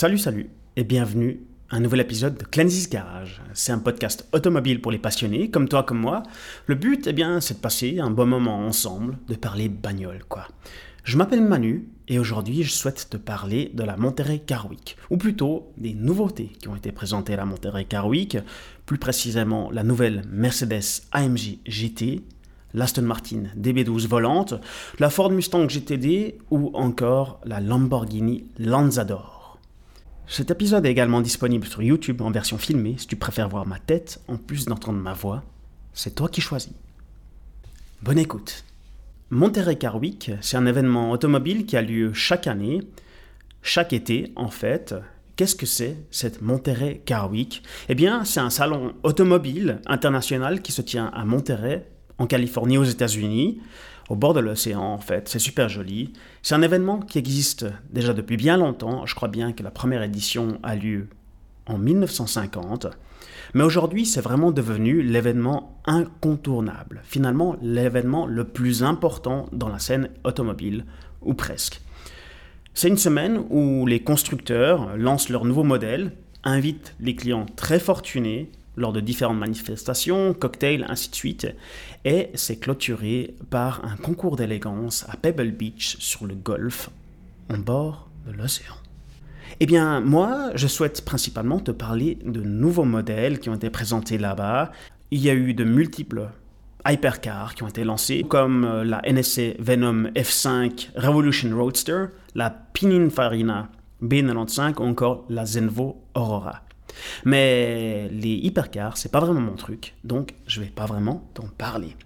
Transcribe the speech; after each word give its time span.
Salut, 0.00 0.18
salut 0.18 0.48
et 0.76 0.84
bienvenue 0.84 1.40
à 1.70 1.74
un 1.74 1.80
nouvel 1.80 1.98
épisode 1.98 2.38
de 2.38 2.44
Cleansy's 2.44 2.88
Garage. 2.88 3.42
C'est 3.52 3.72
un 3.72 3.80
podcast 3.80 4.28
automobile 4.32 4.80
pour 4.80 4.92
les 4.92 4.98
passionnés, 5.00 5.50
comme 5.50 5.68
toi, 5.68 5.82
comme 5.82 5.98
moi. 5.98 6.22
Le 6.66 6.76
but, 6.76 7.08
eh 7.08 7.12
bien, 7.12 7.40
c'est 7.40 7.54
de 7.54 7.58
passer 7.58 7.98
un 7.98 8.12
bon 8.12 8.26
moment 8.26 8.60
ensemble, 8.60 9.18
de 9.26 9.34
parler 9.34 9.68
bagnole, 9.68 10.22
quoi. 10.28 10.46
Je 11.02 11.16
m'appelle 11.16 11.40
Manu 11.40 11.88
et 12.06 12.20
aujourd'hui, 12.20 12.62
je 12.62 12.70
souhaite 12.70 13.08
te 13.10 13.16
parler 13.16 13.72
de 13.74 13.82
la 13.82 13.96
Monterey 13.96 14.38
Car 14.38 14.70
Week, 14.70 14.96
ou 15.10 15.16
plutôt 15.16 15.72
des 15.76 15.94
nouveautés 15.94 16.52
qui 16.60 16.68
ont 16.68 16.76
été 16.76 16.92
présentées 16.92 17.34
à 17.34 17.38
la 17.38 17.44
Monterey 17.44 17.84
Car 17.84 18.06
Week, 18.06 18.38
plus 18.86 18.98
précisément 18.98 19.68
la 19.72 19.82
nouvelle 19.82 20.22
Mercedes 20.30 21.02
AMG 21.10 21.58
GT, 21.66 22.22
l'Aston 22.72 23.02
Martin 23.02 23.46
DB12 23.60 24.06
volante, 24.06 24.54
la 25.00 25.10
Ford 25.10 25.32
Mustang 25.32 25.68
GTD 25.68 26.38
ou 26.52 26.70
encore 26.74 27.40
la 27.44 27.58
Lamborghini 27.58 28.44
Lanzador. 28.60 29.37
Cet 30.30 30.50
épisode 30.50 30.84
est 30.84 30.90
également 30.90 31.22
disponible 31.22 31.66
sur 31.66 31.82
YouTube 31.82 32.20
en 32.20 32.30
version 32.30 32.58
filmée 32.58 32.96
si 32.98 33.06
tu 33.06 33.16
préfères 33.16 33.48
voir 33.48 33.66
ma 33.66 33.78
tête 33.78 34.20
en 34.28 34.36
plus 34.36 34.66
d'entendre 34.66 34.98
ma 34.98 35.14
voix. 35.14 35.42
C'est 35.94 36.14
toi 36.14 36.28
qui 36.28 36.42
choisis. 36.42 36.72
Bonne 38.02 38.18
écoute. 38.18 38.64
Monterey 39.30 39.76
Car 39.76 39.96
Week, 39.96 40.30
c'est 40.42 40.58
un 40.58 40.66
événement 40.66 41.10
automobile 41.12 41.64
qui 41.64 41.78
a 41.78 41.82
lieu 41.82 42.12
chaque 42.12 42.46
année, 42.46 42.82
chaque 43.62 43.94
été 43.94 44.32
en 44.36 44.48
fait. 44.48 44.94
Qu'est-ce 45.36 45.56
que 45.56 45.66
c'est 45.66 45.96
cette 46.10 46.42
Monterey 46.42 47.00
Car 47.06 47.30
Week 47.30 47.62
Eh 47.88 47.94
bien, 47.94 48.24
c'est 48.26 48.40
un 48.40 48.50
salon 48.50 48.92
automobile 49.04 49.80
international 49.86 50.60
qui 50.60 50.72
se 50.72 50.82
tient 50.82 51.06
à 51.06 51.24
Monterey, 51.24 51.86
en 52.18 52.26
Californie, 52.26 52.76
aux 52.76 52.84
États-Unis 52.84 53.60
au 54.08 54.16
bord 54.16 54.34
de 54.34 54.40
l'océan 54.40 54.82
en 54.82 54.98
fait. 54.98 55.28
C'est 55.28 55.38
super 55.38 55.68
joli. 55.68 56.12
C'est 56.42 56.54
un 56.54 56.62
événement 56.62 57.00
qui 57.00 57.18
existe 57.18 57.66
déjà 57.90 58.12
depuis 58.12 58.36
bien 58.36 58.56
longtemps. 58.56 59.06
Je 59.06 59.14
crois 59.14 59.28
bien 59.28 59.52
que 59.52 59.62
la 59.62 59.70
première 59.70 60.02
édition 60.02 60.58
a 60.62 60.76
lieu 60.76 61.08
en 61.66 61.78
1950. 61.78 62.86
Mais 63.54 63.64
aujourd'hui, 63.64 64.06
c'est 64.06 64.20
vraiment 64.20 64.50
devenu 64.50 65.02
l'événement 65.02 65.80
incontournable. 65.86 67.00
Finalement, 67.04 67.56
l'événement 67.62 68.26
le 68.26 68.44
plus 68.44 68.82
important 68.82 69.46
dans 69.52 69.68
la 69.68 69.78
scène 69.78 70.10
automobile, 70.24 70.84
ou 71.22 71.34
presque. 71.34 71.80
C'est 72.74 72.88
une 72.88 72.98
semaine 72.98 73.42
où 73.50 73.86
les 73.86 74.00
constructeurs 74.00 74.96
lancent 74.96 75.30
leurs 75.30 75.44
nouveaux 75.44 75.64
modèles, 75.64 76.12
invitent 76.44 76.94
les 77.00 77.16
clients 77.16 77.46
très 77.56 77.80
fortunés 77.80 78.50
lors 78.78 78.92
de 78.92 79.00
différentes 79.00 79.38
manifestations, 79.38 80.32
cocktails, 80.34 80.86
ainsi 80.88 81.10
de 81.10 81.14
suite, 81.14 81.46
et 82.04 82.30
c'est 82.34 82.56
clôturé 82.56 83.34
par 83.50 83.84
un 83.84 83.96
concours 83.96 84.36
d'élégance 84.36 85.04
à 85.08 85.16
Pebble 85.16 85.50
Beach 85.50 85.96
sur 85.98 86.26
le 86.26 86.34
golfe, 86.34 86.90
en 87.50 87.58
bord 87.58 88.08
de 88.26 88.32
l'océan. 88.32 88.74
Eh 89.60 89.66
bien, 89.66 90.00
moi, 90.00 90.50
je 90.54 90.68
souhaite 90.68 91.04
principalement 91.04 91.58
te 91.58 91.70
parler 91.70 92.18
de 92.24 92.40
nouveaux 92.40 92.84
modèles 92.84 93.40
qui 93.40 93.48
ont 93.48 93.54
été 93.54 93.70
présentés 93.70 94.18
là-bas. 94.18 94.70
Il 95.10 95.20
y 95.20 95.30
a 95.30 95.34
eu 95.34 95.54
de 95.54 95.64
multiples 95.64 96.28
hypercars 96.86 97.54
qui 97.54 97.64
ont 97.64 97.68
été 97.68 97.82
lancés, 97.82 98.24
comme 98.28 98.64
euh, 98.64 98.84
la 98.84 99.02
NSC 99.10 99.56
Venom 99.58 100.10
F5 100.14 100.90
Revolution 100.96 101.56
Roadster, 101.56 102.06
la 102.34 102.50
Pininfarina 102.50 103.68
B95 104.02 104.78
ou 104.78 104.84
encore 104.84 105.24
la 105.28 105.44
Zenvo 105.44 106.00
Aurora. 106.14 106.62
Mais 107.24 108.08
les 108.10 108.34
hypercars, 108.34 108.96
c'est 108.96 109.10
pas 109.10 109.20
vraiment 109.20 109.40
mon 109.40 109.56
truc, 109.56 109.94
donc 110.04 110.34
je 110.46 110.60
vais 110.60 110.68
pas 110.68 110.86
vraiment 110.86 111.28
t'en 111.34 111.48
parler. 111.58 111.96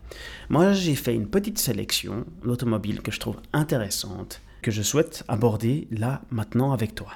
Moi, 0.48 0.72
j'ai 0.72 0.94
fait 0.94 1.14
une 1.14 1.28
petite 1.28 1.58
sélection 1.58 2.24
d'automobiles 2.44 3.02
que 3.02 3.12
je 3.12 3.20
trouve 3.20 3.36
intéressantes, 3.52 4.40
que 4.62 4.70
je 4.70 4.82
souhaite 4.82 5.24
aborder 5.28 5.88
là 5.90 6.22
maintenant 6.30 6.72
avec 6.72 6.94
toi. 6.94 7.12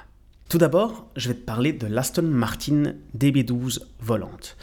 Tout 0.49 0.57
d'abord, 0.57 1.09
je 1.17 1.27
vais 1.27 1.35
te 1.35 1.43
parler 1.43 1.73
de 1.73 1.87
l'Aston 1.87 2.23
Martin 2.23 2.93
DB12 3.17 3.81
volante. 3.99 4.55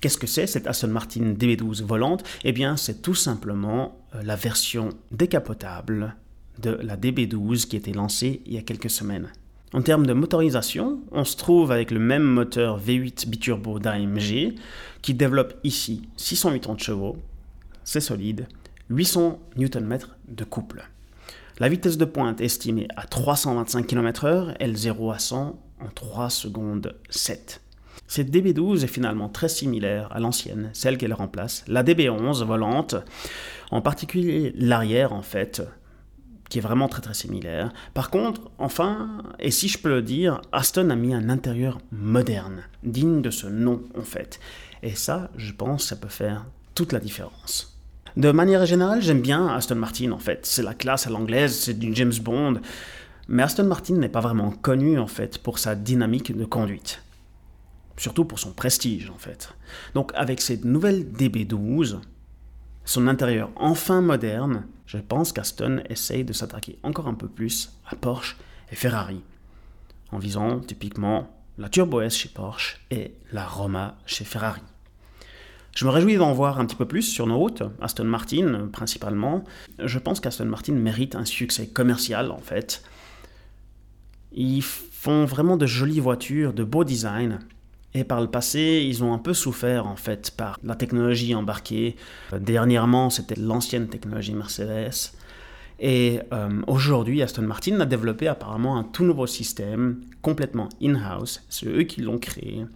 Qu'est-ce 0.00 0.16
que 0.16 0.26
c'est 0.26 0.46
cette 0.46 0.66
Aston 0.66 0.88
Martin 0.88 1.34
DB12 1.34 1.84
volante? 1.84 2.24
Eh 2.44 2.52
bien, 2.52 2.78
c'est 2.78 3.02
tout 3.02 3.14
simplement 3.14 4.00
euh, 4.14 4.22
la 4.22 4.34
version 4.34 4.90
décapotable 5.10 6.16
de 6.58 6.70
la 6.70 6.96
DB12 6.96 7.66
qui 7.66 7.76
a 7.76 7.78
été 7.78 7.92
lancée 7.92 8.40
il 8.46 8.54
y 8.54 8.58
a 8.58 8.62
quelques 8.62 8.88
semaines. 8.88 9.30
En 9.72 9.82
termes 9.82 10.04
de 10.04 10.12
motorisation, 10.12 10.98
on 11.12 11.24
se 11.24 11.36
trouve 11.36 11.70
avec 11.70 11.92
le 11.92 12.00
même 12.00 12.24
moteur 12.24 12.80
V8 12.80 13.28
biturbo 13.28 13.78
d'AMG 13.78 14.54
qui 15.00 15.14
développe 15.14 15.54
ici 15.62 16.08
680 16.16 16.78
chevaux, 16.78 17.16
c'est 17.84 18.00
solide, 18.00 18.48
800 18.88 19.38
Nm 19.56 19.98
de 20.26 20.44
couple. 20.44 20.88
La 21.60 21.68
vitesse 21.68 21.98
de 21.98 22.04
pointe 22.04 22.40
estimée 22.40 22.88
à 22.96 23.06
325 23.06 23.86
km/h 23.86 24.56
et 24.58 24.66
le 24.66 24.74
0 24.74 25.12
à 25.12 25.20
100 25.20 25.60
en 25.80 25.88
3 25.94 26.30
secondes 26.30 26.96
7. 27.08 27.60
Cette 28.08 28.32
DB12 28.32 28.82
est 28.82 28.88
finalement 28.88 29.28
très 29.28 29.48
similaire 29.48 30.08
à 30.10 30.18
l'ancienne, 30.18 30.70
celle 30.72 30.98
qu'elle 30.98 31.14
remplace, 31.14 31.64
la 31.68 31.84
DB11 31.84 32.44
volante, 32.44 32.96
en 33.70 33.80
particulier 33.80 34.52
l'arrière 34.56 35.12
en 35.12 35.22
fait, 35.22 35.62
qui 36.50 36.58
est 36.58 36.60
vraiment 36.60 36.88
très 36.88 37.00
très 37.00 37.14
similaire. 37.14 37.72
Par 37.94 38.10
contre, 38.10 38.50
enfin, 38.58 39.22
et 39.38 39.50
si 39.50 39.68
je 39.68 39.78
peux 39.78 39.88
le 39.88 40.02
dire, 40.02 40.42
Aston 40.52 40.90
a 40.90 40.96
mis 40.96 41.14
un 41.14 41.30
intérieur 41.30 41.78
moderne, 41.92 42.64
digne 42.82 43.22
de 43.22 43.30
ce 43.30 43.46
nom 43.46 43.82
en 43.96 44.02
fait. 44.02 44.40
Et 44.82 44.94
ça, 44.94 45.30
je 45.36 45.52
pense, 45.52 45.86
ça 45.86 45.96
peut 45.96 46.08
faire 46.08 46.44
toute 46.74 46.92
la 46.92 46.98
différence. 46.98 47.78
De 48.16 48.32
manière 48.32 48.66
générale, 48.66 49.00
j'aime 49.00 49.22
bien 49.22 49.46
Aston 49.46 49.76
Martin 49.76 50.10
en 50.10 50.18
fait. 50.18 50.44
C'est 50.44 50.64
la 50.64 50.74
classe 50.74 51.06
à 51.06 51.10
l'anglaise, 51.10 51.56
c'est 51.56 51.78
du 51.78 51.94
James 51.94 52.12
Bond. 52.20 52.60
Mais 53.28 53.44
Aston 53.44 53.64
Martin 53.64 53.94
n'est 53.94 54.08
pas 54.08 54.20
vraiment 54.20 54.50
connu 54.50 54.98
en 54.98 55.06
fait 55.06 55.38
pour 55.38 55.60
sa 55.60 55.76
dynamique 55.76 56.36
de 56.36 56.44
conduite. 56.44 57.02
Surtout 57.96 58.24
pour 58.24 58.40
son 58.40 58.52
prestige 58.52 59.08
en 59.10 59.18
fait. 59.18 59.54
Donc 59.94 60.10
avec 60.16 60.40
cette 60.40 60.64
nouvelle 60.64 61.04
DB12, 61.12 61.98
son 62.84 63.06
intérieur 63.06 63.50
enfin 63.54 64.00
moderne, 64.00 64.64
je 64.90 64.98
pense 64.98 65.32
qu'Aston 65.32 65.84
essaye 65.88 66.24
de 66.24 66.32
s'attaquer 66.32 66.76
encore 66.82 67.06
un 67.06 67.14
peu 67.14 67.28
plus 67.28 67.70
à 67.86 67.94
Porsche 67.94 68.36
et 68.72 68.74
Ferrari, 68.74 69.20
en 70.10 70.18
visant 70.18 70.58
typiquement 70.58 71.30
la 71.58 71.68
Turbo 71.68 72.00
S 72.00 72.16
chez 72.16 72.28
Porsche 72.28 72.80
et 72.90 73.14
la 73.30 73.46
Roma 73.46 73.96
chez 74.04 74.24
Ferrari. 74.24 74.62
Je 75.76 75.84
me 75.84 75.90
réjouis 75.90 76.16
d'en 76.16 76.32
voir 76.32 76.58
un 76.58 76.66
petit 76.66 76.74
peu 76.74 76.88
plus 76.88 77.02
sur 77.02 77.28
nos 77.28 77.38
routes, 77.38 77.62
Aston 77.80 78.02
Martin 78.02 78.68
principalement. 78.72 79.44
Je 79.78 80.00
pense 80.00 80.18
qu'Aston 80.18 80.46
Martin 80.46 80.72
mérite 80.72 81.14
un 81.14 81.24
succès 81.24 81.68
commercial 81.68 82.32
en 82.32 82.40
fait. 82.40 82.82
Ils 84.32 84.62
font 84.62 85.24
vraiment 85.24 85.56
de 85.56 85.66
jolies 85.66 86.00
voitures, 86.00 86.52
de 86.52 86.64
beaux 86.64 86.82
designs, 86.82 87.38
et 87.94 88.04
par 88.04 88.20
le 88.20 88.28
passé, 88.28 88.84
ils 88.86 89.02
ont 89.02 89.12
un 89.12 89.18
peu 89.18 89.34
souffert 89.34 89.86
en 89.86 89.96
fait 89.96 90.30
par 90.30 90.58
la 90.62 90.76
technologie 90.76 91.34
embarquée. 91.34 91.96
Dernièrement, 92.38 93.10
c'était 93.10 93.34
l'ancienne 93.34 93.88
technologie 93.88 94.34
Mercedes. 94.34 95.12
Et 95.80 96.20
euh, 96.32 96.60
aujourd'hui, 96.66 97.22
Aston 97.22 97.42
Martin 97.42 97.80
a 97.80 97.86
développé 97.86 98.28
apparemment 98.28 98.76
un 98.76 98.84
tout 98.84 99.04
nouveau 99.04 99.26
système 99.26 100.02
complètement 100.20 100.68
in-house. 100.82 101.42
C'est 101.48 101.66
eux 101.66 101.82
qui 101.84 102.02
l'ont 102.02 102.18
créé 102.18 102.66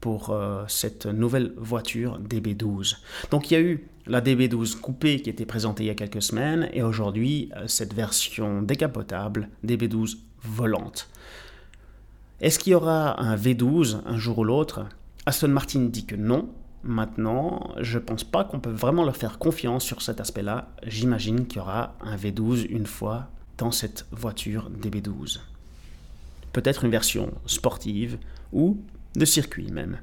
pour 0.00 0.30
euh, 0.30 0.64
cette 0.66 1.06
nouvelle 1.06 1.52
voiture 1.56 2.20
DB12. 2.20 2.96
Donc 3.30 3.50
il 3.50 3.54
y 3.54 3.56
a 3.56 3.60
eu 3.60 3.86
la 4.06 4.20
DB12 4.20 4.78
coupée 4.80 5.20
qui 5.20 5.30
était 5.30 5.46
présentée 5.46 5.84
il 5.84 5.86
y 5.86 5.90
a 5.90 5.94
quelques 5.94 6.22
semaines 6.22 6.68
et 6.72 6.82
aujourd'hui 6.82 7.50
euh, 7.56 7.66
cette 7.68 7.94
version 7.94 8.62
décapotable 8.62 9.48
DB12 9.64 10.18
volante. 10.42 11.08
Est-ce 12.40 12.60
qu'il 12.60 12.70
y 12.70 12.74
aura 12.74 13.20
un 13.20 13.34
V12 13.34 14.02
un 14.06 14.16
jour 14.16 14.38
ou 14.38 14.44
l'autre? 14.44 14.86
Aston 15.26 15.48
Martin 15.48 15.80
dit 15.80 16.06
que 16.06 16.14
non. 16.14 16.48
Maintenant, 16.84 17.74
je 17.80 17.98
ne 17.98 18.04
pense 18.04 18.22
pas 18.22 18.44
qu'on 18.44 18.60
peut 18.60 18.70
vraiment 18.70 19.04
leur 19.04 19.16
faire 19.16 19.40
confiance 19.40 19.84
sur 19.84 20.02
cet 20.02 20.20
aspect-là. 20.20 20.68
J'imagine 20.86 21.48
qu'il 21.48 21.58
y 21.58 21.60
aura 21.60 21.96
un 22.00 22.16
V12 22.16 22.66
une 22.68 22.86
fois 22.86 23.28
dans 23.56 23.72
cette 23.72 24.06
voiture 24.12 24.70
DB12. 24.70 25.40
Peut-être 26.52 26.84
une 26.84 26.92
version 26.92 27.32
sportive 27.46 28.18
ou 28.52 28.78
de 29.16 29.24
circuit 29.24 29.72
même. 29.72 29.98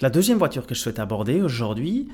La 0.00 0.08
deuxième 0.08 0.38
voiture 0.38 0.66
que 0.66 0.74
je 0.74 0.80
souhaite 0.80 0.98
aborder 0.98 1.42
aujourd'hui, 1.42 2.08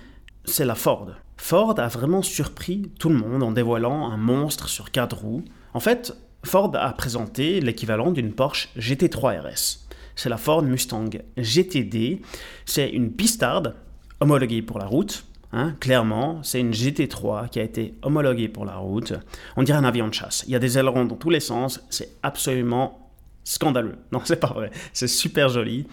c'est 0.44 0.64
la 0.64 0.74
Ford. 0.74 1.10
Ford 1.36 1.78
a 1.78 1.86
vraiment 1.86 2.22
surpris 2.22 2.90
tout 2.98 3.08
le 3.08 3.14
monde 3.14 3.44
en 3.44 3.52
dévoilant 3.52 4.10
un 4.10 4.16
monstre 4.16 4.68
sur 4.68 4.90
quatre 4.90 5.18
roues. 5.18 5.44
En 5.74 5.80
fait, 5.80 6.16
Ford 6.44 6.72
a 6.74 6.92
présenté 6.92 7.60
l'équivalent 7.60 8.10
d'une 8.10 8.32
Porsche 8.32 8.68
GT3 8.78 9.40
RS. 9.40 9.86
C'est 10.16 10.28
la 10.28 10.36
Ford 10.36 10.62
Mustang 10.62 11.10
GTD. 11.36 12.20
C'est 12.66 12.88
une 12.90 13.12
pistarde 13.12 13.74
homologuée 14.20 14.62
pour 14.62 14.78
la 14.78 14.86
route. 14.86 15.24
Hein, 15.52 15.74
clairement, 15.80 16.42
c'est 16.42 16.60
une 16.60 16.72
GT3 16.72 17.48
qui 17.48 17.60
a 17.60 17.62
été 17.62 17.94
homologuée 18.02 18.48
pour 18.48 18.64
la 18.64 18.76
route. 18.76 19.12
On 19.56 19.62
dirait 19.62 19.78
un 19.78 19.84
avion 19.84 20.08
de 20.08 20.14
chasse. 20.14 20.44
Il 20.46 20.52
y 20.52 20.56
a 20.56 20.58
des 20.58 20.78
ailerons 20.78 21.04
dans 21.04 21.16
tous 21.16 21.30
les 21.30 21.40
sens. 21.40 21.80
C'est 21.90 22.16
absolument 22.22 23.10
scandaleux. 23.44 23.96
Non, 24.12 24.20
c'est 24.24 24.40
pas 24.40 24.52
vrai. 24.52 24.70
C'est 24.92 25.08
super 25.08 25.48
joli. 25.48 25.86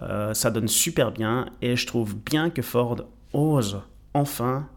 Euh, 0.00 0.34
ça 0.34 0.50
donne 0.50 0.68
super 0.68 1.12
bien. 1.12 1.46
Et 1.60 1.76
je 1.76 1.86
trouve 1.86 2.16
bien 2.16 2.50
que 2.50 2.62
Ford 2.62 2.96
ose 3.32 3.80
enfin 4.14 4.68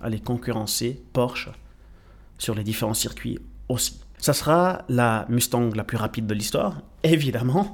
aller 0.00 0.20
concurrencer 0.20 1.02
Porsche 1.12 1.50
sur 2.36 2.54
les 2.54 2.64
différents 2.64 2.94
circuits 2.94 3.38
aussi. 3.68 4.03
Ça 4.18 4.32
sera 4.32 4.84
la 4.88 5.26
Mustang 5.28 5.70
la 5.74 5.84
plus 5.84 5.96
rapide 5.96 6.26
de 6.26 6.34
l'histoire, 6.34 6.80
évidemment. 7.02 7.72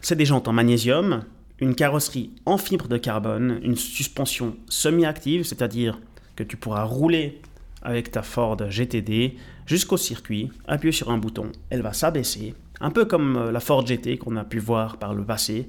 C'est 0.00 0.16
des 0.16 0.24
jantes 0.24 0.48
en 0.48 0.52
magnésium, 0.52 1.24
une 1.58 1.74
carrosserie 1.74 2.30
en 2.44 2.58
fibre 2.58 2.88
de 2.88 2.98
carbone, 2.98 3.60
une 3.62 3.76
suspension 3.76 4.56
semi-active, 4.68 5.44
c'est-à-dire 5.44 5.98
que 6.34 6.44
tu 6.44 6.56
pourras 6.56 6.84
rouler 6.84 7.40
avec 7.82 8.10
ta 8.10 8.22
Ford 8.22 8.58
GTD 8.68 9.36
jusqu'au 9.64 9.96
circuit, 9.96 10.50
appuyer 10.66 10.92
sur 10.92 11.10
un 11.10 11.18
bouton, 11.18 11.52
elle 11.70 11.82
va 11.82 11.92
s'abaisser, 11.92 12.54
un 12.80 12.90
peu 12.90 13.04
comme 13.04 13.36
euh, 13.36 13.52
la 13.52 13.60
Ford 13.60 13.86
GT 13.86 14.18
qu'on 14.18 14.36
a 14.36 14.44
pu 14.44 14.58
voir 14.58 14.98
par 14.98 15.14
le 15.14 15.24
passé, 15.24 15.66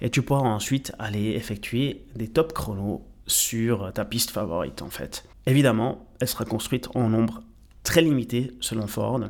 et 0.00 0.10
tu 0.10 0.22
pourras 0.22 0.40
ensuite 0.40 0.92
aller 0.98 1.30
effectuer 1.32 2.04
des 2.16 2.28
top 2.28 2.52
chronos 2.52 3.04
sur 3.26 3.92
ta 3.92 4.04
piste 4.04 4.30
favorite 4.30 4.82
en 4.82 4.88
fait. 4.88 5.24
Évidemment, 5.46 6.06
elle 6.20 6.28
sera 6.28 6.44
construite 6.44 6.88
en 6.94 7.08
nombre 7.08 7.42
très 7.82 8.02
limité 8.02 8.52
selon 8.60 8.86
Ford. 8.86 9.20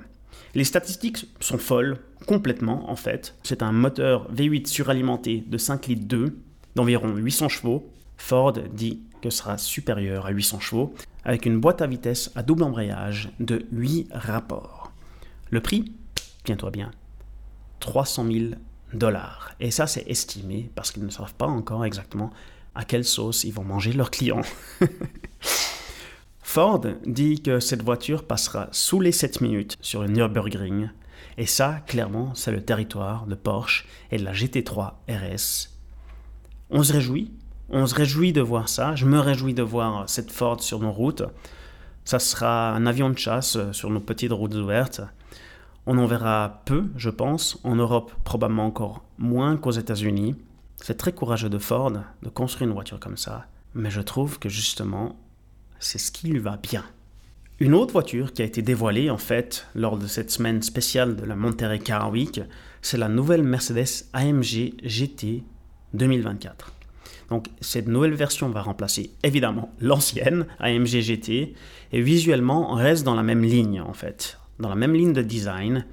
Les 0.55 0.64
statistiques 0.64 1.26
sont 1.40 1.58
folles, 1.58 1.99
complètement 2.26 2.90
en 2.90 2.96
fait. 2.96 3.35
C'est 3.43 3.62
un 3.62 3.73
moteur 3.73 4.32
V8 4.32 4.67
suralimenté 4.67 5.44
de 5.46 5.58
5 5.58 5.87
litres 5.87 6.06
2 6.06 6.38
d'environ 6.75 7.14
800 7.14 7.49
chevaux. 7.49 7.93
Ford 8.17 8.52
dit 8.52 9.02
que 9.23 9.31
sera 9.31 9.58
supérieur 9.58 10.26
à 10.26 10.31
800 10.31 10.61
chevaux 10.61 10.94
avec 11.25 11.46
une 11.46 11.61
boîte 11.61 11.82
à 11.82 11.87
vitesse 11.87 12.31
à 12.35 12.43
double 12.43 12.62
embrayage 12.62 13.31
de 13.40 13.67
8 13.73 14.08
rapports. 14.12 14.93
Le 15.50 15.61
prix, 15.61 15.93
tiens-toi 16.44 16.70
bien, 16.70 16.91
300 17.81 18.26
000 18.31 18.44
dollars. 18.93 19.55
Et 19.61 19.70
ça, 19.70 19.87
c'est 19.87 20.08
estimé 20.08 20.70
parce 20.75 20.91
qu'ils 20.91 21.05
ne 21.05 21.11
savent 21.11 21.34
pas 21.34 21.46
encore 21.46 21.84
exactement 21.84 22.31
à 22.75 22.84
quelle 22.84 23.05
sauce 23.05 23.44
ils 23.44 23.52
vont 23.52 23.64
manger 23.64 23.93
leurs 23.93 24.11
clients. 24.11 24.43
Ford 26.48 26.80
dit 27.04 27.42
que 27.42 27.60
cette 27.60 27.82
voiture 27.82 28.24
passera 28.24 28.68
sous 28.72 29.00
les 29.00 29.12
7 29.12 29.42
minutes 29.42 29.76
sur 29.82 30.00
le 30.00 30.08
Nürburgring. 30.08 30.88
Et 31.36 31.44
ça, 31.44 31.80
clairement, 31.86 32.34
c'est 32.34 32.52
le 32.52 32.64
territoire 32.64 33.26
de 33.26 33.34
Porsche 33.34 33.86
et 34.10 34.16
de 34.16 34.24
la 34.24 34.32
GT3 34.32 34.94
RS. 35.10 35.68
On 36.70 36.82
se 36.82 36.94
réjouit, 36.94 37.32
on 37.68 37.86
se 37.86 37.94
réjouit 37.94 38.32
de 38.32 38.40
voir 38.40 38.70
ça. 38.70 38.94
Je 38.94 39.04
me 39.04 39.20
réjouis 39.20 39.52
de 39.52 39.62
voir 39.62 40.08
cette 40.08 40.30
Ford 40.30 40.62
sur 40.62 40.78
nos 40.78 40.90
routes. 40.90 41.22
Ça 42.06 42.18
sera 42.18 42.70
un 42.70 42.86
avion 42.86 43.10
de 43.10 43.18
chasse 43.18 43.58
sur 43.72 43.90
nos 43.90 44.00
petites 44.00 44.32
routes 44.32 44.54
ouvertes. 44.54 45.02
On 45.84 45.98
en 45.98 46.06
verra 46.06 46.62
peu, 46.64 46.86
je 46.96 47.10
pense. 47.10 47.58
En 47.62 47.76
Europe, 47.76 48.10
probablement 48.24 48.64
encore 48.64 49.04
moins 49.18 49.58
qu'aux 49.58 49.72
États-Unis. 49.72 50.34
C'est 50.76 50.96
très 50.96 51.12
courageux 51.12 51.50
de 51.50 51.58
Ford 51.58 51.92
de 51.92 52.28
construire 52.30 52.68
une 52.68 52.74
voiture 52.74 53.00
comme 53.00 53.18
ça. 53.18 53.44
Mais 53.74 53.90
je 53.90 54.00
trouve 54.00 54.38
que 54.38 54.48
justement, 54.48 55.14
c'est 55.78 55.98
ce 55.98 56.10
qui 56.10 56.28
lui 56.28 56.38
va 56.38 56.56
bien. 56.56 56.84
Une 57.60 57.75
autre 57.75 57.92
voiture 57.92 58.32
qui 58.32 58.42
a 58.42 58.44
été 58.44 58.62
dévoilée 58.62 59.10
en 59.10 59.19
fait 59.19 59.66
lors 59.75 59.98
de 59.98 60.06
cette 60.06 60.30
semaine 60.30 60.62
spéciale 60.62 61.16
de 61.16 61.25
la 61.25 61.34
Monterey 61.34 61.80
Car 61.80 62.10
Week, 62.10 62.40
c'est 62.82 62.98
la 62.98 63.08
nouvelle 63.08 63.42
Mercedes 63.42 64.04
AMG 64.12 64.75
GT 64.84 65.42
2024. 65.94 66.72
Donc 67.30 67.48
cette 67.60 67.88
nouvelle 67.88 68.14
version 68.14 68.48
va 68.48 68.62
remplacer 68.62 69.10
évidemment 69.22 69.72
l'ancienne 69.80 70.46
AMG 70.60 71.00
GT 71.00 71.54
et 71.92 72.00
visuellement 72.00 72.72
on 72.72 72.76
reste 72.76 73.04
dans 73.04 73.16
la 73.16 73.24
même 73.24 73.42
ligne 73.42 73.81
en 73.81 73.92
fait, 73.92 74.38
dans 74.60 74.69
la 74.69 74.76
même 74.76 74.94
ligne 74.94 75.12
de 75.12 75.22
design. 75.22 75.84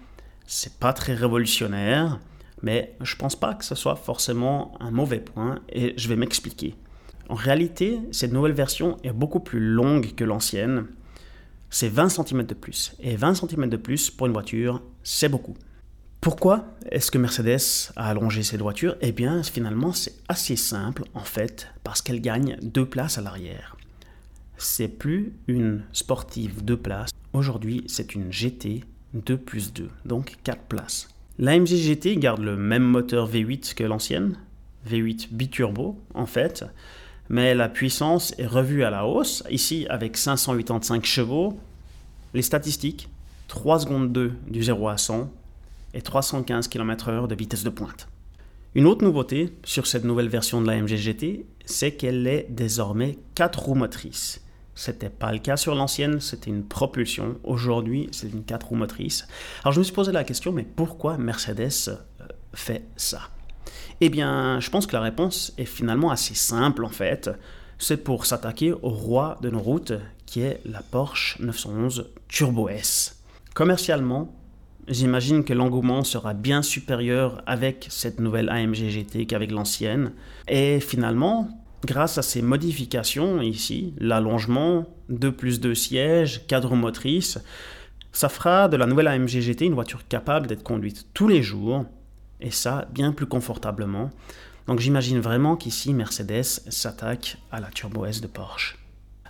C'est 0.45 0.77
pas 0.77 0.93
très 0.93 1.15
révolutionnaire, 1.15 2.19
mais 2.61 2.95
je 3.01 3.15
pense 3.15 3.35
pas 3.35 3.55
que 3.55 3.65
ce 3.65 3.75
soit 3.75 3.95
forcément 3.95 4.77
un 4.79 4.91
mauvais 4.91 5.19
point 5.19 5.59
et 5.69 5.93
je 5.97 6.07
vais 6.07 6.15
m'expliquer. 6.15 6.75
En 7.27 7.35
réalité, 7.35 7.99
cette 8.11 8.31
nouvelle 8.31 8.53
version 8.53 8.97
est 9.03 9.11
beaucoup 9.11 9.39
plus 9.39 9.59
longue 9.59 10.13
que 10.13 10.23
l'ancienne. 10.23 10.85
C'est 11.69 11.89
20 11.89 12.09
cm 12.09 12.43
de 12.43 12.53
plus. 12.53 12.95
Et 12.99 13.15
20 13.15 13.35
cm 13.35 13.67
de 13.67 13.77
plus 13.77 14.11
pour 14.11 14.27
une 14.27 14.33
voiture, 14.33 14.81
c'est 15.03 15.29
beaucoup. 15.29 15.55
Pourquoi 16.21 16.65
est-ce 16.91 17.11
que 17.11 17.17
Mercedes 17.17 17.91
a 17.95 18.09
allongé 18.09 18.43
cette 18.43 18.61
voiture? 18.61 18.95
Eh 19.01 19.11
bien, 19.11 19.43
finalement, 19.43 19.93
c'est 19.93 20.15
assez 20.27 20.55
simple, 20.55 21.03
en 21.13 21.23
fait, 21.23 21.67
parce 21.83 22.01
qu'elle 22.01 22.21
gagne 22.21 22.57
deux 22.61 22.85
places 22.85 23.17
à 23.17 23.21
l'arrière. 23.21 23.75
C'est 24.57 24.87
plus 24.87 25.33
une 25.47 25.83
sportive 25.91 26.63
deux 26.63 26.77
places. 26.77 27.11
Aujourd'hui, 27.33 27.83
c'est 27.87 28.15
une 28.15 28.31
GT 28.31 28.83
2 29.13 29.37
plus 29.37 29.73
2, 29.73 29.89
donc 30.05 30.35
4 30.43 30.63
places. 30.63 31.09
L'AMG 31.37 31.67
GT 31.67 32.15
garde 32.17 32.41
le 32.41 32.55
même 32.55 32.83
moteur 32.83 33.29
V8 33.29 33.73
que 33.73 33.83
l'ancienne, 33.83 34.37
V8 34.89 35.27
biturbo 35.31 35.99
en 36.13 36.25
fait, 36.25 36.65
mais 37.29 37.55
la 37.55 37.69
puissance 37.69 38.33
est 38.37 38.45
revue 38.45 38.83
à 38.83 38.89
la 38.89 39.05
hausse, 39.05 39.43
ici 39.49 39.85
avec 39.89 40.17
585 40.17 41.05
chevaux. 41.05 41.57
Les 42.33 42.41
statistiques, 42.41 43.09
3 43.47 43.81
secondes 43.81 44.11
2 44.11 44.33
du 44.47 44.63
0 44.63 44.87
à 44.89 44.97
100 44.97 45.31
et 45.93 46.01
315 46.01 46.67
km/h 46.67 47.27
de 47.27 47.35
vitesse 47.35 47.63
de 47.63 47.69
pointe. 47.69 48.07
Une 48.75 48.87
autre 48.87 49.05
nouveauté 49.05 49.55
sur 49.63 49.87
cette 49.87 50.03
nouvelle 50.03 50.27
version 50.27 50.61
de 50.61 50.67
la 50.67 50.81
MGGT, 50.81 51.45
c'est 51.65 51.93
qu'elle 51.93 52.27
est 52.27 52.47
désormais 52.49 53.17
4 53.35 53.59
roues 53.59 53.75
motrices. 53.75 54.41
C'était 54.75 55.09
pas 55.09 55.31
le 55.31 55.39
cas 55.39 55.55
sur 55.55 55.73
l'ancienne, 55.73 56.19
c'était 56.19 56.51
une 56.51 56.65
propulsion. 56.65 57.39
Aujourd'hui, 57.45 58.09
c'est 58.11 58.27
une 58.27 58.43
4 58.43 58.67
roues 58.67 58.75
motrices. 58.75 59.25
Alors 59.63 59.71
je 59.71 59.79
me 59.79 59.85
suis 59.85 59.93
posé 59.93 60.11
la 60.11 60.25
question, 60.25 60.51
mais 60.51 60.63
pourquoi 60.63 61.17
Mercedes 61.17 61.87
euh, 61.87 62.25
fait 62.53 62.83
ça? 62.97 63.29
Eh 64.01 64.09
bien, 64.09 64.59
je 64.59 64.69
pense 64.69 64.87
que 64.87 64.95
la 64.95 65.01
réponse 65.01 65.53
est 65.57 65.65
finalement 65.65 66.11
assez 66.11 66.35
simple 66.35 66.83
en 66.85 66.89
fait. 66.89 67.29
C'est 67.77 68.03
pour 68.03 68.25
s'attaquer 68.25 68.73
au 68.73 68.89
roi 68.89 69.37
de 69.41 69.49
nos 69.49 69.59
routes, 69.59 69.93
qui 70.25 70.41
est 70.41 70.61
la 70.65 70.81
Porsche 70.81 71.37
911 71.39 72.09
Turbo 72.27 72.69
S. 72.69 73.21
Commercialement, 73.53 74.33
j'imagine 74.87 75.43
que 75.43 75.53
l'engouement 75.53 76.03
sera 76.03 76.33
bien 76.33 76.61
supérieur 76.61 77.41
avec 77.45 77.87
cette 77.89 78.19
nouvelle 78.19 78.49
AMG 78.49 78.89
GT 78.89 79.25
qu'avec 79.25 79.51
l'ancienne. 79.51 80.11
Et 80.47 80.79
finalement, 80.79 81.49
grâce 81.85 82.17
à 82.17 82.21
ces 82.21 82.41
modifications 82.41 83.41
ici, 83.41 83.93
l'allongement, 83.97 84.85
2 85.09 85.31
plus 85.31 85.59
2 85.59 85.75
sièges, 85.75 86.47
cadre 86.47 86.75
motrice, 86.75 87.39
ça 88.11 88.29
fera 88.29 88.69
de 88.69 88.77
la 88.77 88.85
nouvelle 88.85 89.07
AMG 89.07 89.27
GT 89.27 89.65
une 89.65 89.73
voiture 89.73 90.07
capable 90.07 90.47
d'être 90.47 90.63
conduite 90.63 91.07
tous 91.13 91.27
les 91.27 91.43
jours 91.43 91.85
et 92.41 92.51
ça 92.51 92.87
bien 92.91 93.11
plus 93.11 93.25
confortablement. 93.25 94.09
Donc 94.67 94.79
j'imagine 94.79 95.19
vraiment 95.19 95.55
qu'ici 95.55 95.93
Mercedes 95.93 96.43
s'attaque 96.43 97.37
à 97.51 97.59
la 97.59 97.67
Turbo 97.67 98.05
S 98.05 98.21
de 98.21 98.27
Porsche. 98.27 98.77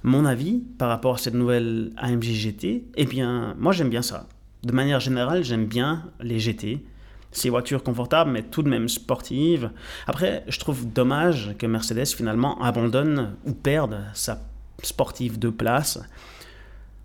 Mon 0.03 0.25
avis 0.25 0.63
par 0.77 0.89
rapport 0.89 1.15
à 1.15 1.17
cette 1.17 1.33
nouvelle 1.33 1.91
AMG 1.97 2.23
GT, 2.23 2.85
eh 2.95 3.05
bien 3.05 3.55
moi 3.57 3.71
j'aime 3.71 3.89
bien 3.89 4.01
ça. 4.01 4.27
De 4.63 4.71
manière 4.71 4.99
générale, 4.99 5.43
j'aime 5.43 5.65
bien 5.65 6.11
les 6.21 6.39
GT. 6.39 6.83
Ces 7.31 7.49
voitures 7.49 7.83
confortables, 7.83 8.31
mais 8.31 8.43
tout 8.43 8.63
de 8.63 8.69
même 8.69 8.87
sportives. 8.87 9.69
Après, 10.07 10.45
je 10.47 10.57
trouve 10.57 10.87
dommage 10.87 11.53
que 11.59 11.65
Mercedes 11.65 12.05
finalement 12.15 12.61
abandonne 12.61 13.35
ou 13.45 13.51
perde 13.51 14.05
sa 14.13 14.41
sportive 14.81 15.37
de 15.37 15.49
place. 15.49 15.99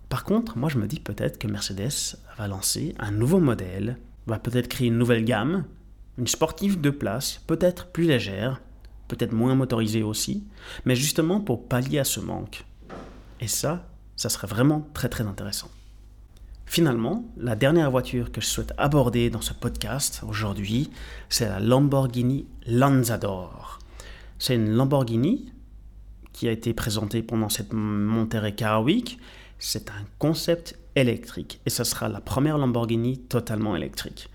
Par 0.07 0.23
contre, 0.23 0.57
moi 0.57 0.69
je 0.69 0.77
me 0.77 0.87
dis 0.87 0.99
peut-être 0.99 1.37
que 1.37 1.47
Mercedes 1.47 2.17
va 2.37 2.47
lancer 2.47 2.95
un 2.99 3.11
nouveau 3.11 3.39
modèle, 3.39 3.97
va 4.27 4.39
peut-être 4.39 4.67
créer 4.67 4.87
une 4.87 4.97
nouvelle 4.97 5.25
gamme, 5.25 5.65
une 6.17 6.27
sportive 6.27 6.81
de 6.81 6.89
place, 6.89 7.41
peut-être 7.47 7.87
plus 7.87 8.05
légère, 8.05 8.61
peut-être 9.07 9.33
moins 9.33 9.55
motorisée 9.55 10.03
aussi, 10.03 10.43
mais 10.85 10.95
justement 10.95 11.39
pour 11.39 11.67
pallier 11.67 11.99
à 11.99 12.03
ce 12.03 12.19
manque. 12.19 12.65
Et 13.39 13.47
ça, 13.47 13.87
ça 14.15 14.29
serait 14.29 14.47
vraiment 14.47 14.87
très 14.93 15.09
très 15.09 15.25
intéressant. 15.25 15.69
Finalement, 16.65 17.25
la 17.35 17.55
dernière 17.55 17.91
voiture 17.91 18.31
que 18.31 18.39
je 18.39 18.45
souhaite 18.45 18.73
aborder 18.77 19.29
dans 19.29 19.41
ce 19.41 19.53
podcast 19.53 20.21
aujourd'hui, 20.25 20.89
c'est 21.27 21.49
la 21.49 21.59
Lamborghini 21.59 22.47
Lanzador. 22.65 23.79
C'est 24.39 24.55
une 24.55 24.69
Lamborghini 24.69 25.51
qui 26.31 26.47
a 26.47 26.51
été 26.51 26.73
présentée 26.73 27.23
pendant 27.23 27.49
cette 27.49 27.73
Monterey 27.73 28.55
Car 28.55 28.83
Week. 28.83 29.19
C'est 29.59 29.89
un 29.89 30.05
concept 30.17 30.79
électrique 30.95 31.59
et 31.65 31.69
ce 31.69 31.83
sera 31.83 32.07
la 32.07 32.21
première 32.21 32.57
Lamborghini 32.57 33.17
totalement 33.17 33.75
électrique. 33.75 34.29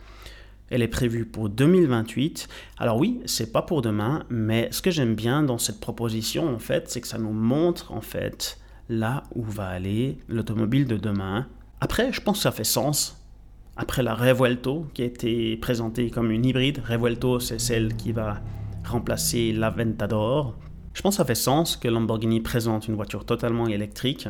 Elle 0.71 0.83
est 0.83 0.89
prévue 0.89 1.25
pour 1.25 1.49
2028. 1.49 2.49
Alors 2.79 2.99
oui, 2.99 3.21
c'est 3.27 3.53
pas 3.53 3.63
pour 3.63 3.83
demain, 3.83 4.25
mais 4.31 4.69
ce 4.73 4.83
que 4.83 4.91
j'aime 4.91 5.15
bien 5.15 5.43
dans 5.43 5.59
cette 5.59 5.79
proposition, 5.79 6.53
en 6.53 6.59
fait, 6.59 6.91
c'est 6.91 7.01
que 7.01 7.07
ça 7.09 7.19
nous 7.19 7.33
montre, 7.33 7.93
en 7.93 8.01
fait, 8.01 8.59
là 8.89 9.23
où 9.35 9.45
va 9.45 9.69
aller 9.69 10.19
l'automobile 10.29 10.87
de 10.87 10.97
demain. 10.97 11.47
Après, 11.81 12.13
je 12.13 12.21
pense 12.21 12.39
que 12.39 12.43
ça 12.43 12.53
fait 12.53 12.65
sens. 12.65 13.23
Après 13.77 14.03
la 14.03 14.15
Revuelto, 14.15 14.87
qui 14.95 15.03
a 15.03 15.05
été 15.05 15.57
présentée 15.59 16.11
comme 16.11 16.31
une 16.31 16.45
hybride, 16.45 16.83
Revuelto, 16.89 17.39
c'est 17.39 17.61
celle 17.61 17.95
qui 17.95 18.13
va 18.13 18.41
remplacer 18.85 19.53
l'Aventador. 19.53 20.57
Je 20.95 21.03
pense 21.03 21.15
que 21.15 21.19
ça 21.19 21.25
fait 21.25 21.35
sens 21.35 21.77
que 21.77 21.89
Lamborghini 21.89 22.41
présente 22.41 22.89
une 22.89 22.95
voiture 22.95 23.25
totalement 23.25 23.69
électrique. 23.69 24.29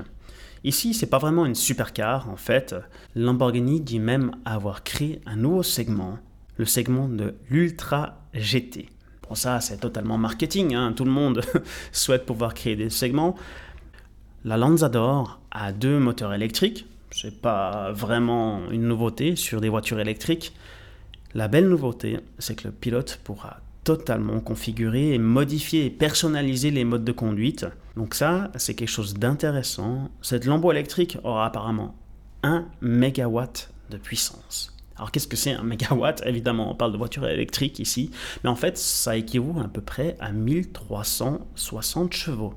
Ici, 0.67 0.95
c'est 0.95 1.07
pas 1.07 1.19
vraiment 1.19 1.47
une 1.47 1.55
supercar 1.55 2.29
en 2.29 2.37
fait. 2.37 2.75
Lamborghini 3.15 3.81
dit 3.81 4.01
même 4.01 4.33
avoir 4.45 4.83
créé 4.83 5.23
un 5.25 5.37
nouveau 5.37 5.63
segment 5.63 6.19
le 6.57 6.65
segment 6.65 7.09
de 7.09 7.35
l'Ultra 7.51 8.19
GT. 8.35 8.89
Bon, 9.29 9.35
ça, 9.35 9.61
c'est 9.61 9.79
totalement 9.79 10.19
marketing, 10.19 10.75
hein. 10.75 10.93
tout 10.93 11.05
le 11.05 11.11
monde 11.11 11.43
souhaite 11.93 12.27
pouvoir 12.27 12.55
créer 12.55 12.75
des 12.75 12.91
segments. 12.91 13.37
La 14.45 14.57
Lanzador 14.57 15.41
a 15.53 15.73
deux 15.73 16.01
moteurs 16.01 16.35
électriques, 16.35 16.87
c'est 17.11 17.41
pas 17.41 17.93
vraiment 17.93 18.69
une 18.71 18.89
nouveauté 18.89 19.37
sur 19.37 19.61
des 19.61 19.69
voitures 19.69 20.01
électriques. 20.01 20.53
La 21.35 21.47
belle 21.47 21.69
nouveauté, 21.69 22.19
c'est 22.39 22.57
que 22.57 22.67
le 22.69 22.73
pilote 22.73 23.21
pourra 23.23 23.61
totalement 23.87 24.41
configurer 24.41 25.15
et 25.15 25.19
modifier 25.19 25.87
et 25.87 25.91
personnaliser 25.91 26.73
les 26.73 26.85
modes 26.85 27.05
de 27.05 27.13
conduite. 27.13 27.67
Donc 27.97 28.15
ça, 28.15 28.51
c'est 28.57 28.75
quelque 28.75 28.89
chose 28.89 29.15
d'intéressant. 29.15 30.11
Cette 30.23 30.45
lambeau 30.45 30.73
électrique 30.73 31.19
aura 31.23 31.47
apparemment 31.47 31.95
1 32.43 32.67
mégawatt 32.81 33.73
de 33.91 33.97
puissance. 33.97 34.77
Alors 34.97 35.13
qu'est-ce 35.13 35.29
que 35.29 35.37
c'est 35.37 35.53
un 35.53 35.63
mégawatt? 35.63 36.21
Évidemment, 36.27 36.69
on 36.69 36.75
parle 36.75 36.91
de 36.91 36.99
voiture 36.99 37.29
électrique 37.29 37.79
ici, 37.79 38.11
mais 38.43 38.51
en 38.51 38.57
fait, 38.57 38.77
ça 38.77 39.17
équivaut 39.17 39.61
à 39.61 39.69
peu 39.69 39.83
près 39.83 40.17
à 40.19 40.33
1360 40.33 42.13
chevaux. 42.13 42.55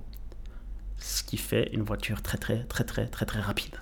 Ce 0.98 1.22
qui 1.22 1.38
fait 1.38 1.70
une 1.74 1.84
voiture 1.84 2.24
très 2.24 2.40
très 2.40 2.64
très 2.64 2.86
très 2.86 3.06
très 3.06 3.28
très 3.28 3.40
rapide. 3.40 3.76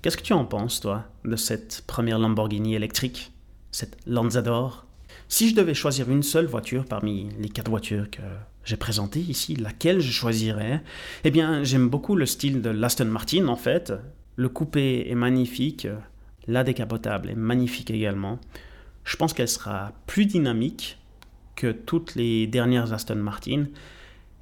Qu'est-ce 0.00 0.16
que 0.16 0.22
tu 0.22 0.32
en 0.32 0.46
penses, 0.46 0.80
toi, 0.80 1.04
de 1.26 1.36
cette 1.36 1.84
première 1.86 2.18
Lamborghini 2.18 2.74
électrique? 2.74 3.32
Cette 3.70 3.98
Lanzador? 4.06 4.85
Si 5.28 5.50
je 5.50 5.56
devais 5.56 5.74
choisir 5.74 6.10
une 6.10 6.22
seule 6.22 6.46
voiture 6.46 6.84
parmi 6.84 7.28
les 7.40 7.48
quatre 7.48 7.68
voitures 7.68 8.10
que 8.10 8.22
j'ai 8.64 8.76
présentées 8.76 9.20
ici, 9.20 9.56
laquelle 9.56 10.00
je 10.00 10.12
choisirais? 10.12 10.82
Eh 11.24 11.30
bien, 11.30 11.64
j'aime 11.64 11.88
beaucoup 11.88 12.14
le 12.14 12.26
style 12.26 12.62
de 12.62 12.70
l'Aston 12.70 13.06
Martin, 13.06 13.48
en 13.48 13.56
fait. 13.56 13.92
Le 14.36 14.48
coupé 14.48 15.10
est 15.10 15.14
magnifique, 15.16 15.88
la 16.46 16.62
décapotable 16.62 17.30
est 17.30 17.36
magnifique 17.36 17.90
également. 17.90 18.38
Je 19.02 19.16
pense 19.16 19.32
qu'elle 19.32 19.48
sera 19.48 19.92
plus 20.06 20.26
dynamique 20.26 20.98
que 21.56 21.72
toutes 21.72 22.14
les 22.14 22.46
dernières 22.46 22.92
Aston 22.92 23.16
Martin. 23.16 23.64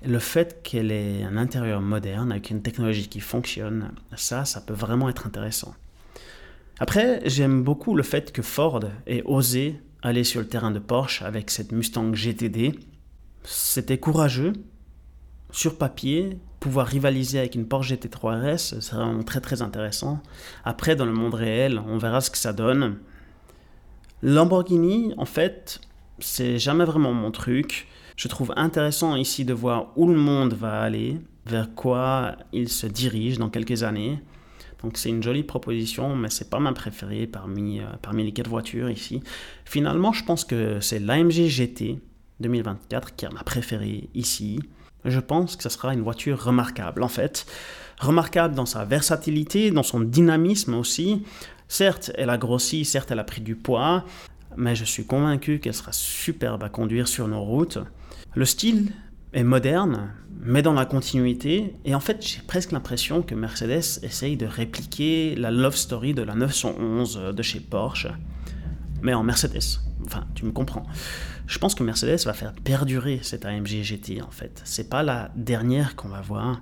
Le 0.05 0.19
fait 0.19 0.63
qu'elle 0.63 0.93
ait 0.93 1.23
un 1.23 1.39
intérieur 1.39 1.81
moderne 1.81 2.31
avec 2.31 2.51
une 2.51 2.61
technologie 2.61 3.09
qui 3.09 3.21
fonctionne, 3.21 3.93
ça, 4.17 4.45
ça 4.45 4.61
peut 4.61 4.75
vraiment 4.75 5.09
être 5.09 5.27
intéressant. 5.27 5.75
Après, 6.79 7.23
j'aime 7.25 7.63
beaucoup 7.63 7.95
le 7.95 8.03
fait 8.03 8.33
que 8.33 8.43
Ford 8.43 8.81
ait 9.07 9.23
osé 9.25 9.81
aller 10.05 10.23
sur 10.23 10.41
le 10.41 10.47
terrain 10.47 10.71
de 10.71 10.79
Porsche 10.79 11.23
avec 11.23 11.51
cette 11.51 11.73
Mustang 11.73 12.13
GTD. 12.13 12.79
C'était 13.43 13.99
courageux. 13.99 14.53
Sur 15.51 15.79
papier, 15.79 16.39
pouvoir 16.61 16.87
rivaliser 16.87 17.39
avec 17.39 17.55
une 17.55 17.67
Porsche 17.67 17.95
GT3 17.95 18.55
RS, 18.55 18.81
c'est 18.81 18.95
vraiment 18.95 19.23
très 19.23 19.41
très 19.41 19.63
intéressant. 19.63 20.23
Après, 20.65 20.95
dans 20.95 21.07
le 21.07 21.13
monde 21.13 21.35
réel, 21.35 21.81
on 21.89 21.97
verra 21.97 22.21
ce 22.21 22.31
que 22.31 22.39
ça 22.39 22.53
donne. 22.53 22.99
Lamborghini, 24.23 25.15
en 25.17 25.25
fait, 25.25 25.81
c'est 26.19 26.59
jamais 26.59 26.85
vraiment 26.85 27.13
mon 27.13 27.31
truc. 27.31 27.89
Je 28.17 28.29
trouve 28.29 28.53
intéressant 28.57 29.17
ici 29.17 29.45
de 29.45 29.55
voir 29.55 29.93
où 29.97 30.07
le 30.07 30.17
monde 30.17 30.55
va 30.55 30.81
aller, 30.81 31.19
vers 31.47 31.75
quoi 31.75 32.37
il 32.53 32.69
se 32.69 32.87
dirige 32.87 33.39
dans 33.39 33.49
quelques 33.49 33.83
années. 33.83 34.21
Donc 34.85 34.97
c'est 34.97 35.09
une 35.09 35.23
jolie 35.23 35.43
proposition, 35.43 36.15
mais 36.15 36.31
c'est 36.31 36.51
pas 36.51 36.61
ma 36.61 36.73
préférée 36.73 37.27
parmi, 37.27 37.81
euh, 37.81 37.85
parmi 38.03 38.23
les 38.23 38.33
quatre 38.33 38.51
voitures 38.51 38.91
ici. 38.91 39.23
Finalement, 39.65 40.13
je 40.13 40.25
pense 40.25 40.45
que 40.45 40.79
c'est 40.81 41.01
l'AMG 41.01 41.49
GT 41.49 41.99
2024 42.41 43.17
qui 43.17 43.25
est 43.25 43.33
ma 43.33 43.43
préférée 43.43 44.09
ici 44.15 44.61
je 45.05 45.21
pense 45.21 45.57
que 45.57 45.63
ce 45.63 45.69
sera 45.69 45.93
une 45.93 46.03
voiture 46.03 46.43
remarquable 46.43 47.03
en 47.03 47.09
fait. 47.09 47.47
Remarquable 48.01 48.55
dans 48.55 48.67
sa 48.67 48.85
versatilité, 48.85 49.71
dans 49.71 49.83
son 49.83 50.01
dynamisme 50.01 50.75
aussi. 50.75 51.23
Certes, 51.69 52.11
elle 52.17 52.31
a 52.31 52.39
grossi, 52.39 52.85
certes, 52.85 53.11
elle 53.11 53.19
a 53.19 53.25
pris 53.25 53.41
du 53.41 53.55
poids, 53.55 54.05
mais 54.57 54.75
je 54.75 54.85
suis 54.85 55.05
convaincu 55.05 55.59
qu'elle 55.59 55.75
sera 55.75 55.93
superbe 55.93 56.63
à 56.63 56.69
conduire 56.69 57.09
sur 57.09 57.29
nos 57.29 57.43
routes. 57.43 57.79
Le 58.35 58.45
style 58.45 58.93
est 59.33 59.45
moderne, 59.45 60.13
mais 60.45 60.63
dans 60.63 60.73
la 60.73 60.85
continuité, 60.87 61.75
et 61.85 61.95
en 61.95 62.01
fait, 62.01 62.25
j'ai 62.25 62.41
presque 62.47 62.73
l'impression 62.73 63.23
que 63.23 63.35
Mercedes 63.35 64.01
essaye 64.03 64.37
de 64.37 64.47
répliquer 64.47 65.35
la 65.37 65.51
love 65.51 65.77
story 65.77 66.15
de 66.15 66.23
la 66.23 66.35
911 66.35 67.33
de 67.35 67.43
chez 67.43 67.61
Porsche, 67.61 68.09
mais 69.03 69.15
en 69.15 69.23
Mercedes. 69.23 69.81
Enfin, 70.05 70.27
tu 70.35 70.45
me 70.45 70.53
comprends 70.53 70.87
je 71.47 71.59
pense 71.59 71.75
que 71.75 71.83
Mercedes 71.83 72.25
va 72.25 72.33
faire 72.33 72.53
perdurer 72.53 73.21
cette 73.23 73.45
AMG 73.45 73.83
GT 73.83 74.23
en 74.23 74.31
fait. 74.31 74.63
C'est 74.65 74.89
pas 74.89 75.03
la 75.03 75.31
dernière 75.37 75.95
qu'on 75.97 76.09
va 76.09 76.21
voir. 76.21 76.61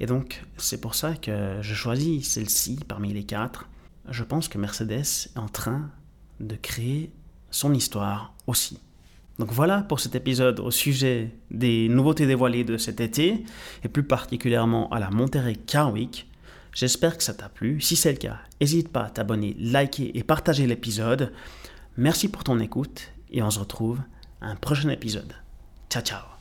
Et 0.00 0.06
donc, 0.06 0.42
c'est 0.56 0.80
pour 0.80 0.94
ça 0.94 1.14
que 1.14 1.58
je 1.60 1.74
choisis 1.74 2.28
celle-ci 2.28 2.80
parmi 2.88 3.12
les 3.12 3.24
quatre. 3.24 3.68
Je 4.08 4.24
pense 4.24 4.48
que 4.48 4.58
Mercedes 4.58 4.92
est 4.92 5.38
en 5.38 5.48
train 5.48 5.90
de 6.40 6.56
créer 6.56 7.12
son 7.50 7.74
histoire 7.74 8.34
aussi. 8.46 8.80
Donc 9.38 9.50
voilà 9.52 9.82
pour 9.82 10.00
cet 10.00 10.14
épisode 10.14 10.60
au 10.60 10.70
sujet 10.70 11.34
des 11.50 11.88
nouveautés 11.88 12.26
dévoilées 12.26 12.64
de 12.64 12.76
cet 12.76 13.00
été, 13.00 13.44
et 13.82 13.88
plus 13.88 14.04
particulièrement 14.04 14.88
à 14.90 15.00
la 15.00 15.10
Monterey 15.10 15.56
Car 15.56 15.92
Week. 15.92 16.28
J'espère 16.72 17.16
que 17.16 17.24
ça 17.24 17.34
t'a 17.34 17.48
plu. 17.48 17.80
Si 17.80 17.96
c'est 17.96 18.12
le 18.12 18.18
cas, 18.18 18.38
n'hésite 18.60 18.88
pas 18.88 19.04
à 19.04 19.10
t'abonner, 19.10 19.56
liker 19.58 20.16
et 20.16 20.22
partager 20.22 20.66
l'épisode. 20.66 21.32
Merci 21.96 22.28
pour 22.28 22.44
ton 22.44 22.58
écoute 22.58 23.12
et 23.30 23.42
on 23.42 23.50
se 23.50 23.60
retrouve 23.60 24.00
à 24.40 24.48
un 24.48 24.56
prochain 24.56 24.88
épisode. 24.88 25.32
Ciao 25.88 26.02
ciao 26.02 26.33